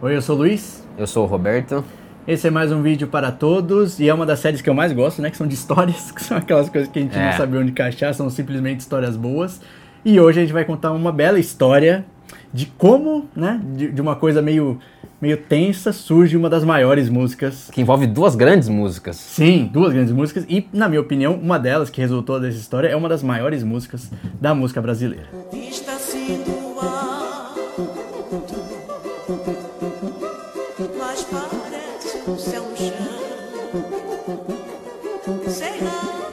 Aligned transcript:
Oi, 0.00 0.14
eu 0.16 0.22
sou 0.22 0.36
o 0.36 0.38
Luiz. 0.38 0.84
Eu 0.96 1.06
sou 1.06 1.24
o 1.24 1.26
Roberto. 1.26 1.84
Esse 2.26 2.46
é 2.46 2.50
mais 2.50 2.70
um 2.70 2.82
vídeo 2.82 3.08
para 3.08 3.32
todos 3.32 3.98
e 3.98 4.08
é 4.08 4.14
uma 4.14 4.26
das 4.26 4.38
séries 4.38 4.60
que 4.60 4.68
eu 4.68 4.74
mais 4.74 4.92
gosto, 4.92 5.20
né? 5.22 5.30
Que 5.30 5.36
são 5.36 5.46
de 5.46 5.54
histórias, 5.54 6.10
que 6.10 6.22
são 6.22 6.36
aquelas 6.36 6.68
coisas 6.68 6.90
que 6.90 6.98
a 6.98 7.02
gente 7.02 7.16
É. 7.16 7.30
não 7.30 7.36
sabe 7.36 7.56
onde 7.56 7.70
encaixar, 7.70 8.14
são 8.14 8.28
simplesmente 8.30 8.80
histórias 8.80 9.16
boas. 9.16 9.60
E 10.04 10.20
hoje 10.20 10.38
a 10.38 10.42
gente 10.42 10.52
vai 10.52 10.64
contar 10.64 10.92
uma 10.92 11.10
bela 11.10 11.38
história 11.38 12.04
de 12.52 12.66
como, 12.66 13.26
né? 13.34 13.60
De, 13.74 13.90
de 13.90 14.00
uma 14.00 14.14
coisa 14.14 14.40
meio, 14.40 14.78
meio 15.20 15.36
tensa 15.36 15.92
surge 15.92 16.36
uma 16.36 16.48
das 16.48 16.64
maiores 16.64 17.08
músicas. 17.08 17.68
Que 17.72 17.80
envolve 17.80 18.06
duas 18.06 18.36
grandes 18.36 18.68
músicas. 18.68 19.16
Sim, 19.16 19.68
duas 19.72 19.92
grandes 19.92 20.12
músicas 20.12 20.44
e, 20.48 20.68
na 20.72 20.88
minha 20.88 21.00
opinião, 21.00 21.34
uma 21.34 21.58
delas 21.58 21.90
que 21.90 22.00
resultou 22.00 22.38
dessa 22.38 22.56
história 22.58 22.88
é 22.88 22.94
uma 22.94 23.08
das 23.08 23.22
maiores 23.22 23.64
músicas 23.64 24.10
da 24.40 24.54
música 24.54 24.80
brasileira. 24.80 25.26
Vista-se 25.52 26.18
no 26.46 26.57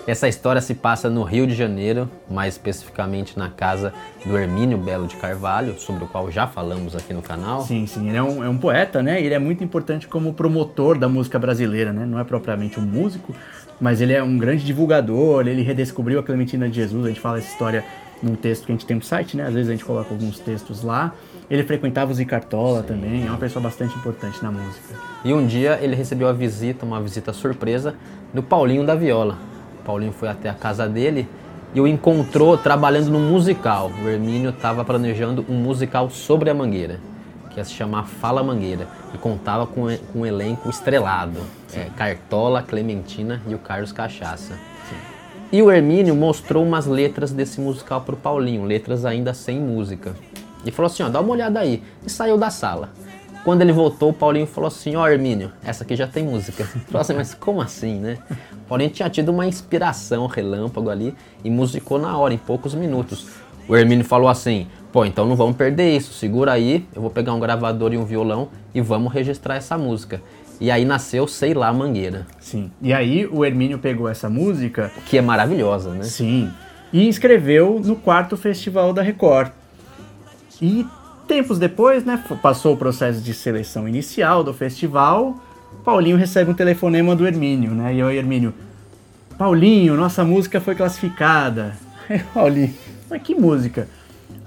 Essa 0.08 0.28
história 0.28 0.62
se 0.62 0.76
passa 0.76 1.10
no 1.10 1.24
Rio 1.24 1.48
de 1.48 1.56
Janeiro, 1.56 2.08
mais 2.30 2.54
especificamente 2.54 3.40
na 3.40 3.50
casa 3.50 3.92
do 4.24 4.38
Hermínio 4.38 4.78
Belo 4.78 5.08
de 5.08 5.16
Carvalho, 5.16 5.80
sobre 5.80 6.04
o 6.04 6.08
qual 6.08 6.30
já 6.30 6.46
falamos 6.46 6.96
aqui 6.96 7.12
no 7.12 7.24
canal. 7.24 7.64
Sim, 7.64 7.88
sim, 7.88 8.08
ele 8.08 8.18
é 8.18 8.22
um, 8.22 8.44
é 8.44 8.48
um 8.48 8.58
poeta, 8.58 9.02
né? 9.02 9.20
Ele 9.20 9.34
é 9.34 9.40
muito 9.40 9.64
importante 9.64 10.08
como 10.08 10.32
promotor 10.32 10.96
da 10.96 11.10
música 11.10 11.40
brasileira, 11.40 11.92
né? 11.92 12.06
Não 12.06 12.20
é 12.20 12.24
propriamente 12.24 12.80
um 12.80 12.84
músico, 12.84 13.34
mas 13.82 14.00
ele 14.00 14.14
é 14.14 14.22
um 14.22 14.38
grande 14.38 14.64
divulgador, 14.64 15.48
ele 15.48 15.64
redescobriu 15.64 16.20
a 16.20 16.24
Clementina 16.24 16.70
de 16.70 16.76
Jesus, 16.76 17.04
a 17.04 17.08
gente 17.08 17.20
fala 17.20 17.40
essa 17.40 17.48
história 17.48 17.84
num 18.22 18.36
texto 18.36 18.68
que 18.68 18.72
a 18.72 18.76
gente 18.76 18.86
tem 18.86 18.98
no 18.98 19.04
site, 19.04 19.36
né? 19.36 19.48
Às 19.48 19.56
vezes 19.56 19.70
a 19.70 19.72
gente 19.72 19.84
coloca 19.84 20.14
alguns 20.14 20.40
textos 20.40 20.84
lá. 20.84 21.16
Ele 21.50 21.64
frequentava 21.64 22.12
o 22.12 22.14
Zicartola 22.14 22.84
também, 22.84 23.26
é 23.26 23.30
uma 23.30 23.40
pessoa 23.40 23.62
bastante 23.62 23.98
importante 23.98 24.42
na 24.44 24.52
música. 24.52 24.96
E 25.24 25.34
um 25.34 25.48
dia 25.48 25.80
ele 25.82 25.96
recebeu 25.96 26.28
a 26.28 26.34
visita, 26.34 26.86
uma 26.86 27.02
visita 27.02 27.34
surpresa, 27.34 27.96
do 28.32 28.44
Paulinho 28.44 28.86
da 28.86 28.94
Viola. 28.94 29.55
O 29.86 29.94
Paulinho 29.96 30.14
foi 30.14 30.28
até 30.28 30.50
a 30.50 30.54
casa 30.56 30.90
dele 30.90 31.30
e 31.72 31.80
o 31.80 31.88
encontrou 31.88 32.58
trabalhando 32.58 33.12
no 33.12 33.20
musical. 33.20 33.92
O 34.04 34.10
Hermínio 34.10 34.50
estava 34.50 34.84
planejando 34.84 35.46
um 35.48 35.54
musical 35.54 36.10
sobre 36.10 36.50
a 36.50 36.56
Mangueira, 36.56 37.00
que 37.52 37.60
ia 37.60 37.64
se 37.64 37.72
chamar 37.72 38.08
Fala 38.08 38.42
Mangueira, 38.42 38.88
e 39.14 39.18
contava 39.20 39.68
com, 39.68 39.86
com 40.12 40.22
um 40.22 40.26
elenco 40.26 40.72
estrelado. 40.72 41.38
É, 41.72 41.86
Cartola, 41.96 42.64
Clementina 42.64 43.44
e 43.48 43.54
o 43.54 43.60
Carlos 43.60 43.92
Cachaça. 43.92 44.58
E 45.52 45.62
o 45.62 45.72
Hermínio 45.72 46.16
mostrou 46.16 46.66
umas 46.66 46.88
letras 46.88 47.32
desse 47.32 47.62
musical 47.62 48.02
pro 48.02 48.18
Paulinho, 48.18 48.66
letras 48.66 49.06
ainda 49.06 49.36
sem 49.36 49.60
música. 49.60 50.16
E 50.66 50.72
falou 50.72 50.88
assim, 50.88 51.04
ó, 51.04 51.10
dá 51.10 51.22
uma 51.22 51.32
olhada 51.32 51.60
aí. 51.60 51.84
E 52.04 52.10
saiu 52.10 52.40
da 52.40 52.50
sala. 52.50 52.90
Quando 53.46 53.62
ele 53.62 53.72
voltou, 53.72 54.10
o 54.10 54.14
Paulinho 54.14 54.48
falou 54.48 54.68
assim, 54.70 54.96
ó 54.96 55.08
Hermínio, 55.08 55.52
essa 55.64 55.84
aqui 55.84 55.96
já 55.96 56.08
tem 56.08 56.24
música. 56.24 56.66
Falou 56.90 57.02
assim, 57.02 57.14
mas 57.14 57.36
como 57.36 57.62
assim, 57.62 58.00
né? 58.00 58.18
O 58.54 58.68
Paulinho 58.68 58.90
tinha 58.90 59.08
tido 59.08 59.30
uma 59.30 59.46
inspiração 59.46 60.26
relâmpago 60.26 60.90
ali 60.90 61.14
e 61.44 61.50
musicou 61.52 62.00
na 62.00 62.18
hora, 62.18 62.34
em 62.34 62.40
poucos 62.40 62.74
minutos. 62.74 63.28
O 63.70 63.76
Hermínio 63.76 64.04
falou 64.04 64.30
assim, 64.30 64.66
pô, 64.92 65.06
então 65.06 65.28
não 65.28 65.36
vamos 65.36 65.56
perder 65.56 65.96
isso, 65.96 66.12
segura 66.12 66.54
aí, 66.54 66.88
eu 66.96 67.04
vou 67.04 67.12
pegar 67.12 67.36
um 67.36 67.40
gravador 67.40 67.94
e 67.94 67.98
um 67.98 68.04
violão 68.04 68.50
e 68.74 68.82
vamos 68.82 69.14
registrar 69.14 69.58
essa 69.58 69.78
música. 69.78 70.20
E 70.60 70.72
aí 70.72 70.84
nasceu 70.84 71.28
Sei 71.28 71.54
Lá 71.54 71.72
Mangueira, 71.72 72.26
Sim. 72.40 72.72
E 72.82 72.92
aí 72.94 73.28
o 73.28 73.46
Hermínio 73.46 73.78
pegou 73.78 74.10
essa 74.10 74.28
música, 74.28 74.92
que 75.06 75.20
é 75.20 75.22
maravilhosa, 75.22 75.92
né? 75.92 76.04
sim, 76.04 76.52
e 76.92 77.08
inscreveu 77.08 77.80
no 77.84 77.96
quarto 77.96 78.36
festival 78.36 78.92
da 78.92 79.04
Record. 79.04 79.52
E 80.60 80.84
tempos 81.28 81.60
depois, 81.60 82.04
né, 82.04 82.22
passou 82.42 82.74
o 82.74 82.78
processo 82.78 83.22
de 83.22 83.34
seleção 83.34 83.88
inicial 83.88 84.44
do 84.44 84.54
festival, 84.54 85.40
Paulinho 85.84 86.18
recebe 86.18 86.50
um 86.50 86.54
telefonema 86.54 87.16
do 87.16 87.28
Hermínio, 87.28 87.72
né? 87.72 87.94
E 87.94 88.04
o 88.04 88.10
Hermínio, 88.10 88.54
Paulinho, 89.38 89.96
nossa 89.96 90.24
música 90.24 90.62
foi 90.62 90.76
classificada. 90.76 91.74
Paulinho, 92.34 92.74
mas 93.10 93.22
que 93.22 93.36
música? 93.36 93.88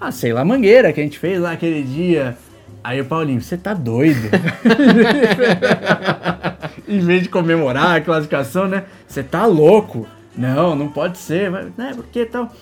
Ah, 0.00 0.10
sei 0.10 0.32
lá, 0.32 0.44
Mangueira, 0.44 0.92
que 0.92 1.00
a 1.00 1.04
gente 1.04 1.18
fez 1.18 1.40
lá 1.40 1.52
aquele 1.52 1.82
dia. 1.82 2.36
Aí 2.82 3.00
o 3.00 3.04
Paulinho, 3.04 3.40
você 3.40 3.56
tá 3.56 3.74
doido? 3.74 4.30
em 6.88 7.00
vez 7.00 7.22
de 7.22 7.28
comemorar 7.28 7.96
a 7.96 8.00
classificação, 8.00 8.66
né? 8.66 8.84
Você 9.06 9.22
tá 9.22 9.44
louco? 9.44 10.06
Não, 10.36 10.74
não 10.74 10.88
pode 10.88 11.18
ser, 11.18 11.50
mas, 11.50 11.66
né? 11.76 11.92
Por 11.94 12.06
que 12.06 12.24
tal? 12.24 12.52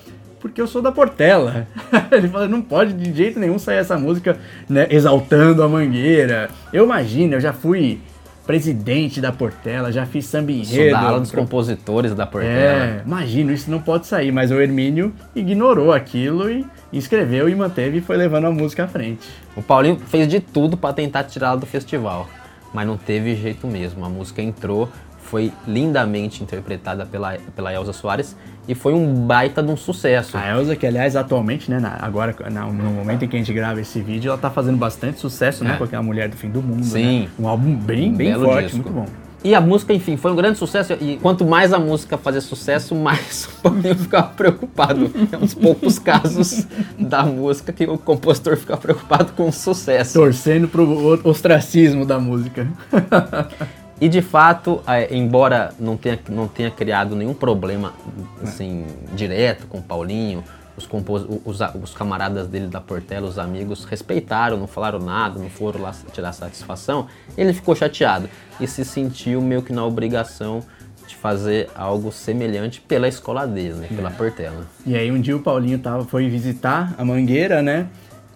Porque 0.49 0.61
eu 0.61 0.67
sou 0.67 0.83
da 0.83 0.93
Portela. 0.93 1.67
Ele 2.11 2.29
fala, 2.29 2.49
não 2.49 2.63
pode 2.63 2.93
de 2.93 3.13
jeito 3.13 3.39
nenhum 3.39 3.59
sair 3.59 3.79
essa 3.79 3.99
música 3.99 4.37
né, 4.69 4.87
exaltando 4.91 5.63
a 5.63 5.69
Mangueira. 5.69 6.49
Eu 6.73 6.85
imagino, 6.85 7.35
eu 7.35 7.41
já 7.41 7.53
fui 7.53 8.01
presidente 8.47 9.21
da 9.21 9.33
Portela, 9.33 9.91
já 9.91 10.07
fiz 10.07 10.25
samba 10.27 10.53
enredo. 10.53 10.93
da 10.93 11.19
dos 11.19 11.33
compositores 11.33 12.15
da 12.15 12.25
Portela. 12.25 12.55
É, 12.55 13.03
imagino, 13.05 13.53
isso 13.53 13.71
não 13.71 13.81
pode 13.81 14.07
sair, 14.07 14.31
mas 14.31 14.53
o 14.53 14.61
Hermínio 14.61 15.13
ignorou 15.35 15.93
aquilo 15.93 16.49
e 16.49 16.65
inscreveu 16.93 17.49
e 17.49 17.55
manteve 17.55 17.99
e 17.99 18.01
foi 18.01 18.17
levando 18.17 18.47
a 18.47 18.51
música 18.53 18.85
à 18.85 18.89
frente. 18.89 19.29
O 19.57 19.63
Paulinho 19.63 19.99
fez 19.99 20.29
de 20.29 20.39
tudo 20.39 20.77
para 20.77 20.95
tentar 20.95 21.25
tirá-la 21.25 21.57
do 21.57 21.67
festival, 21.67 22.29
mas 22.73 22.87
não 22.87 22.97
teve 22.97 23.35
jeito 23.35 23.67
mesmo. 23.67 24.05
A 24.05 24.09
música 24.09 24.41
entrou, 24.41 24.89
foi 25.27 25.53
lindamente 25.67 26.43
interpretada 26.43 27.05
pela, 27.05 27.37
pela 27.55 27.73
Elza 27.73 27.93
Soares 27.93 28.37
e 28.69 28.75
foi 28.75 28.93
um 28.95 29.27
baita 29.27 29.63
de 29.63 29.71
um 29.71 29.77
sucesso. 29.77 30.37
A 30.37 30.49
Elza, 30.57 30.75
que 30.77 30.87
aliás 30.87 31.15
atualmente, 31.17 31.71
né, 31.71 31.79
na- 31.79 31.99
agora 32.01 32.35
na- 32.51 32.65
no 32.67 32.91
momento 32.93 33.25
em 33.25 33.29
que 33.29 33.37
a 33.37 33.39
gente 33.39 33.53
grava 33.53 33.81
esse 33.81 34.01
vídeo, 34.01 34.29
ela 34.31 34.39
tá 34.39 34.51
fazendo 34.51 34.77
bastante 34.79 35.19
sucesso, 35.21 35.63
né, 35.65 35.75
É. 35.75 35.77
com 35.77 35.85
aquela 35.85 36.03
Mulher 36.03 36.29
do 36.29 36.37
Fim 36.37 36.49
do 36.49 36.63
Mundo, 36.63 36.85
Sim. 36.85 37.23
né? 37.23 37.29
Um 37.39 37.47
álbum 37.49 37.75
bem, 37.77 38.11
Um 38.11 38.15
bem 38.15 38.35
forte, 38.35 38.63
disco. 38.65 38.77
muito 38.77 38.91
bom. 38.93 39.07
E 39.45 39.55
a 39.55 39.61
música, 39.61 39.93
enfim, 39.95 40.17
foi 40.17 40.33
um 40.33 40.35
grande 40.35 40.59
sucesso. 40.59 40.95
E 41.01 41.19
quanto 41.23 41.45
mais 41.45 41.73
a 41.73 41.79
música 41.79 42.19
fazia 42.19 42.41
sucesso, 42.41 42.97
mais 42.97 43.45
o 43.63 43.63
Paulinho 43.63 43.95
ficava 43.95 44.29
preocupado. 44.29 45.09
É 45.31 45.37
um 45.37 45.41
dos 45.41 45.55
poucos 45.55 45.99
casos 46.01 46.67
da 46.99 47.23
música 47.23 47.73
que 47.73 47.85
o 47.85 47.97
compositor 47.97 48.57
fica 48.57 48.77
preocupado 48.77 49.33
com 49.35 49.49
o 49.49 49.53
sucesso. 49.53 50.15
Torcendo 50.15 50.67
pro 50.67 50.83
o- 50.85 51.21
ostracismo 51.29 52.05
da 52.05 52.19
música. 52.19 52.67
E 54.01 54.09
de 54.09 54.21
fato, 54.21 54.83
é, 54.87 55.15
embora 55.15 55.73
não 55.79 55.97
tenha, 55.97 56.19
não 56.29 56.47
tenha 56.47 56.71
criado 56.71 57.17
nenhum 57.17 57.33
problema 57.33 57.95
assim, 58.43 58.85
direto 59.15 59.67
com 59.67 59.79
o 59.79 59.83
Paulinho, 59.83 60.45
os, 60.77 60.87
compos, 60.87 61.27
os, 61.45 61.61
os 61.83 61.95
camaradas 61.95 62.47
dele 62.47 62.67
da 62.67 62.81
Portela, 62.81 63.27
os 63.27 63.39
amigos, 63.39 63.85
respeitaram, 63.85 64.59
não 64.59 64.67
falaram 64.67 64.99
nada, 64.99 65.39
não 65.39 65.49
foram 65.49 65.81
lá 65.81 65.95
tirar 66.13 66.33
satisfação, 66.33 67.07
ele 67.37 67.55
ficou 67.55 67.75
chateado 67.75 68.29
e 68.61 68.67
se 68.67 68.85
sentiu 68.85 69.41
meio 69.41 69.63
que 69.63 69.73
na 69.73 69.85
obrigação 69.85 70.63
de 71.07 71.17
fazer 71.17 71.71
algo 71.75 72.13
semelhante 72.13 72.81
pela 72.81 73.09
escola 73.09 73.47
dele, 73.47 73.75
né, 73.75 73.89
pela 73.95 74.11
Portela. 74.11 74.67
E 74.85 74.95
aí 74.97 75.11
um 75.11 75.21
dia 75.21 75.37
o 75.37 75.41
Paulinho 75.41 75.79
tava, 75.79 76.05
foi 76.05 76.29
visitar 76.29 76.95
a 76.99 77.05
Mangueira, 77.05 77.63
né? 77.63 77.87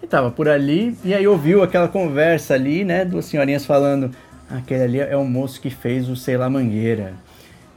E 0.03 0.06
tava 0.06 0.31
por 0.31 0.49
ali, 0.49 0.97
e 1.04 1.12
aí 1.12 1.26
ouviu 1.28 1.62
aquela 1.62 1.87
conversa 1.87 2.54
ali, 2.54 2.84
né? 2.84 3.04
Duas 3.04 3.26
senhorinhas 3.26 3.66
falando, 3.66 4.10
aquele 4.50 4.83
ali 4.83 4.99
é 5.00 5.16
o 5.16 5.25
moço 5.25 5.61
que 5.61 5.71
fez 5.71 6.09
o 6.09 6.16
Sei 6.16 6.37
lá 6.37 6.50
Mangueira. 6.50 7.15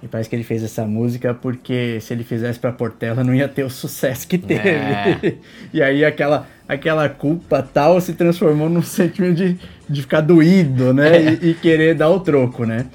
E 0.02 0.08
parece 0.08 0.30
que 0.30 0.36
ele 0.36 0.44
fez 0.44 0.62
essa 0.62 0.86
música 0.86 1.34
porque 1.34 1.98
se 2.02 2.14
ele 2.14 2.26
fizesse 2.26 2.60
pra 2.60 2.74
Portela 2.74 3.24
não 3.24 3.34
ia 3.34 3.48
ter 3.48 3.64
o 3.64 3.70
sucesso 3.70 4.28
que 4.28 4.38
teve. 4.38 4.70
É. 4.70 5.36
e 5.74 5.82
aí 5.82 6.04
aquela, 6.04 6.46
aquela 6.68 7.08
culpa 7.08 7.64
tal 7.64 8.02
se 8.02 8.14
transformou 8.14 8.68
num 8.68 8.82
sentimento 8.82 9.36
de, 9.36 9.58
de 9.90 10.02
ficar 10.02 10.20
doído, 10.20 10.94
né? 10.94 11.38
E, 11.42 11.52
e 11.52 11.54
querer 11.54 11.96
dar 11.96 12.10
o 12.10 12.20
troco, 12.20 12.66
né? 12.66 12.88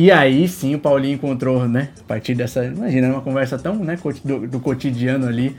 E 0.00 0.12
aí 0.12 0.46
sim 0.46 0.76
o 0.76 0.78
Paulinho 0.78 1.14
encontrou, 1.16 1.66
né? 1.68 1.88
A 1.98 2.04
partir 2.04 2.32
dessa. 2.36 2.64
Imagina, 2.64 3.08
uma 3.08 3.20
conversa 3.20 3.58
tão, 3.58 3.74
né, 3.74 3.98
do, 4.24 4.46
do 4.46 4.60
cotidiano 4.60 5.26
ali, 5.26 5.56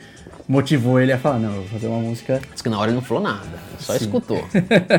motivou 0.48 0.98
ele 0.98 1.12
a 1.12 1.18
falar, 1.18 1.40
não, 1.40 1.52
vou 1.52 1.66
fazer 1.66 1.88
uma 1.88 2.00
música. 2.00 2.40
Diz 2.54 2.62
que 2.62 2.70
na 2.70 2.80
hora 2.80 2.88
ele 2.90 2.96
não 2.96 3.02
falou 3.02 3.22
nada, 3.22 3.46
só 3.80 3.92
Sim. 3.98 4.06
escutou. 4.06 4.42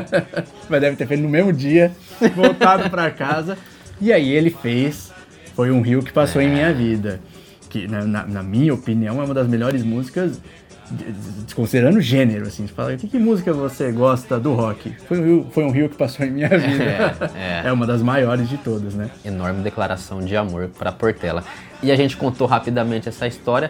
Mas 0.69 0.79
deve 0.81 0.95
ter 0.95 1.07
feito 1.07 1.21
no 1.23 1.27
mesmo 1.29 1.51
dia, 1.51 1.91
voltado 2.35 2.87
pra 2.91 3.09
casa. 3.09 3.57
E 3.99 4.13
aí 4.13 4.29
ele 4.29 4.51
fez. 4.51 5.11
Foi 5.55 5.71
um 5.71 5.81
rio 5.81 6.03
que 6.03 6.13
passou 6.13 6.39
em 6.39 6.47
minha 6.47 6.71
vida. 6.71 7.19
Que, 7.67 7.87
na, 7.87 8.05
na- 8.05 8.27
na 8.27 8.43
minha 8.43 8.71
opinião, 8.75 9.19
é 9.19 9.25
uma 9.25 9.33
das 9.33 9.47
melhores 9.47 9.83
músicas, 9.83 10.39
desconsiderando 11.45 11.97
o 11.97 12.01
gênero, 12.01 12.47
assim. 12.47 12.67
Você 12.67 12.73
fala, 12.73 12.95
que, 12.95 13.07
que 13.07 13.19
música 13.19 13.53
você 13.53 13.91
gosta 13.91 14.39
do 14.39 14.53
rock? 14.53 14.93
Foi 15.07 15.19
um, 15.19 15.23
rio, 15.23 15.47
foi 15.51 15.63
um 15.63 15.71
rio 15.71 15.89
que 15.89 15.95
passou 15.95 16.25
em 16.25 16.31
minha 16.31 16.49
vida. 16.57 17.31
É, 17.35 17.63
é. 17.65 17.67
é 17.67 17.71
uma 17.71 17.85
das 17.85 18.01
maiores 18.01 18.49
de 18.49 18.57
todas, 18.57 18.93
né? 18.93 19.09
enorme 19.23 19.61
declaração 19.63 20.19
de 20.19 20.35
amor 20.35 20.69
para 20.77 20.91
Portela. 20.91 21.43
E 21.81 21.91
a 21.91 21.95
gente 21.95 22.17
contou 22.17 22.47
rapidamente 22.47 23.09
essa 23.09 23.25
história 23.27 23.69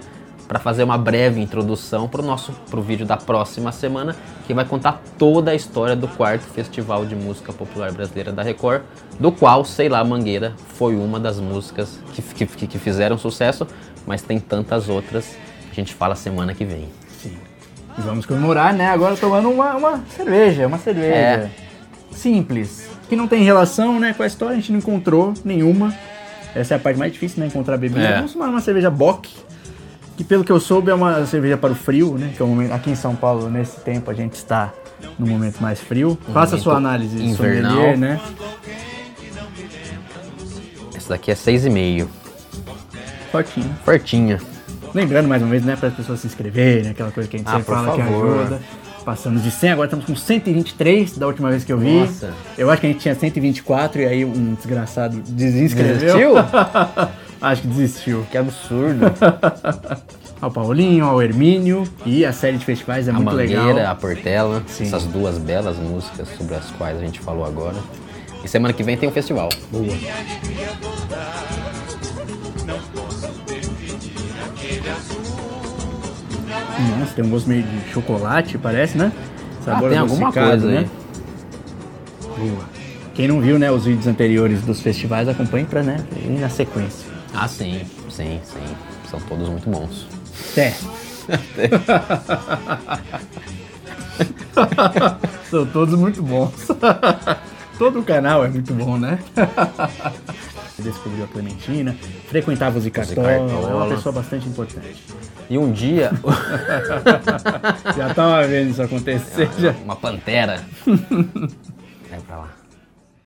para 0.52 0.60
fazer 0.60 0.84
uma 0.84 0.98
breve 0.98 1.40
introdução 1.40 2.10
para 2.10 2.22
o 2.22 2.26
nosso 2.26 2.52
pro 2.70 2.82
vídeo 2.82 3.06
da 3.06 3.16
próxima 3.16 3.72
semana, 3.72 4.14
que 4.46 4.54
vai 4.54 4.66
contar 4.66 5.02
toda 5.18 5.52
a 5.52 5.56
história 5.56 5.96
do 5.96 6.10
quarto 6.10 6.44
Festival 6.44 7.06
de 7.06 7.16
Música 7.16 7.54
Popular 7.54 7.94
Brasileira 7.94 8.34
da 8.34 8.44
Record, 8.44 8.82
do 9.18 9.32
qual, 9.32 9.64
sei 9.64 9.88
lá, 9.88 10.04
Mangueira 10.04 10.54
foi 10.74 10.98
uma 10.98 11.22
das 11.22 11.40
músicas 11.40 11.98
que, 12.14 12.46
que, 12.46 12.68
que 12.68 12.78
fizeram 12.78 13.18
sucesso, 13.18 13.66
mas 14.06 14.22
tem 14.22 14.42
tantas 14.42 14.90
outras 14.90 15.38
que 15.72 15.80
a 15.80 15.84
gente 15.86 15.94
fala 15.94 16.16
semana 16.16 16.54
que 16.54 16.66
vem. 16.66 16.90
E 17.98 18.02
vamos 18.02 18.26
comemorar, 18.26 18.74
né? 18.74 18.88
Agora 18.88 19.16
tomando 19.16 19.50
uma, 19.50 19.76
uma 19.76 20.04
cerveja, 20.16 20.68
uma 20.68 20.78
cerveja. 20.78 21.14
É. 21.14 21.50
simples, 22.12 22.90
que 23.10 23.16
não 23.16 23.28
tem 23.28 23.44
relação 23.44 24.00
né, 24.00 24.14
com 24.14 24.24
a 24.24 24.28
história, 24.28 24.54
a 24.54 24.60
gente 24.60 24.72
não 24.72 24.80
encontrou 24.80 25.34
nenhuma. 25.44 25.94
Essa 26.54 26.76
é 26.76 26.78
a 26.78 26.80
parte 26.80 26.98
mais 26.98 27.12
difícil, 27.12 27.40
né? 27.40 27.48
Encontrar 27.48 27.78
bebida. 27.78 28.02
É. 28.02 28.16
Vamos 28.18 28.34
tomar 28.34 28.50
uma 28.50 28.62
cerveja 28.62 28.90
Bock, 28.90 29.30
que 30.18 30.24
pelo 30.24 30.44
que 30.44 30.52
eu 30.52 30.60
soube 30.60 30.92
é 30.92 30.94
uma 30.94 31.26
cerveja 31.26 31.58
para 31.58 31.72
o 31.72 31.76
frio, 31.76 32.18
né? 32.18 32.32
Que 32.36 32.42
é 32.42 32.46
o 32.46 32.48
momento, 32.48 32.74
aqui 32.74 32.90
em 32.90 32.96
São 32.96 33.16
Paulo, 33.16 33.50
nesse 33.50 33.80
tempo, 33.80 34.12
a 34.12 34.14
gente 34.14 34.34
está 34.34 34.74
no 35.18 35.26
momento 35.26 35.60
mais 35.62 35.80
frio. 35.80 36.18
Faça 36.34 36.56
a 36.56 36.60
sua 36.60 36.76
análise 36.76 37.22
invernal. 37.24 37.72
sommelier, 37.72 37.98
né? 37.98 38.20
Essa 40.96 41.10
daqui 41.10 41.32
é 41.32 41.36
6,5. 41.36 42.08
Fortinho. 43.32 43.76
Fortinha. 43.86 44.51
Lembrando 44.94 45.28
mais 45.28 45.42
uma 45.42 45.50
vez, 45.52 45.64
né, 45.64 45.76
para 45.76 45.90
as 45.90 45.94
pessoas 45.96 46.20
se 46.20 46.28
inscreverem, 46.28 46.90
aquela 46.92 47.12
coisa 47.12 47.30
que 47.30 47.38
a 47.38 47.40
gente 47.40 47.48
Ah, 47.48 47.52
sempre 47.58 47.66
fala 47.74 47.92
que 47.96 48.02
favor. 48.04 48.40
ajuda. 48.42 48.60
Passamos 49.06 49.42
de 49.44 49.50
100, 49.50 49.72
agora 49.72 49.88
estamos 49.88 50.06
com 50.06 50.16
123 50.16 51.18
da 51.18 51.26
última 51.26 51.50
vez 51.50 51.64
que 51.64 51.74
eu 51.74 51.78
vi. 51.80 52.02
Nossa. 52.02 52.32
Eu 52.58 52.70
acho 52.70 52.82
que 52.82 52.88
a 52.88 52.90
gente 52.92 53.02
tinha 53.02 53.16
124 53.16 54.02
e 54.02 54.06
aí 54.06 54.24
um 54.26 54.54
desgraçado 54.54 55.18
desinscreveu. 55.28 55.96
Desistiu? 55.98 56.34
acho 57.42 57.62
que 57.64 57.68
desistiu. 57.68 58.26
Que 58.30 58.38
absurdo. 58.38 59.06
Ao 60.40 60.50
Paulinho, 60.50 61.06
ao 61.06 61.22
Hermínio 61.22 61.84
e 62.04 62.26
a 62.26 62.34
série 62.34 62.58
de 62.58 62.66
festivais 62.66 63.08
é 63.08 63.12
a 63.12 63.14
muito 63.14 63.28
Mangueira, 63.28 63.64
legal. 63.64 63.92
a 63.92 63.96
Portela, 63.96 64.64
Sim. 64.66 64.86
essas 64.86 65.04
duas 65.04 65.38
belas 65.38 65.78
músicas 65.78 66.28
sobre 66.36 66.56
as 66.56 66.66
quais 66.72 66.98
a 66.98 67.02
gente 67.02 67.20
falou 67.20 67.46
agora. 67.46 67.76
E 68.44 68.48
semana 68.48 68.74
que 68.74 68.82
vem 68.82 68.98
tem 68.98 69.08
o 69.08 69.12
festival. 69.12 69.50
Boa. 69.72 69.86
Nossa, 77.00 77.14
tem 77.14 77.26
um 77.26 77.30
gosto 77.30 77.50
meio 77.50 77.64
de 77.64 77.92
chocolate, 77.92 78.58
parece, 78.58 78.98
né? 78.98 79.12
Ah, 79.68 79.80
tem 79.80 79.98
alguma 79.98 80.32
coisa 80.32 80.70
aí. 80.70 80.88
Boa. 82.38 82.72
Quem 83.14 83.28
não 83.28 83.42
viu, 83.42 83.60
né, 83.60 83.70
os 83.70 83.86
vídeos 83.86 84.08
anteriores 84.08 84.62
dos 84.62 84.82
festivais, 84.82 85.28
acompanhe 85.28 85.66
pra, 85.66 85.84
né, 85.84 85.98
ir 86.16 86.40
na 86.40 86.50
sequência. 86.50 87.12
Ah, 87.34 87.48
sim, 87.48 87.82
sim, 88.10 88.40
sim. 88.44 88.76
São 89.10 89.20
todos 89.22 89.50
muito 89.50 89.70
bons. 89.70 90.08
Até. 90.52 90.72
São 95.50 95.66
todos 95.66 95.98
muito 95.98 96.22
bons. 96.24 96.68
Todo 97.78 98.00
o 98.00 98.04
canal 98.04 98.46
é 98.46 98.48
muito 98.48 98.74
bom, 98.74 98.98
né? 98.98 99.20
Descobriu 100.82 101.24
a 101.24 101.28
Clementina, 101.28 101.96
frequentava 102.28 102.78
o 102.78 102.82
Zicartola, 102.82 103.32
é 103.32 103.40
uma 103.74 103.88
pessoa 103.88 104.14
bastante 104.14 104.48
importante. 104.48 104.96
E 105.50 105.58
um 105.58 105.72
dia, 105.72 106.12
Já 107.96 108.14
tava 108.14 108.48
vendo 108.48 108.72
isso 108.72 108.82
acontecer. 108.82 109.50
já. 109.60 109.72
uma 109.84 109.96
pantera. 109.96 110.62
Vai 110.86 112.20
pra 112.28 112.38
lá. 112.38 112.61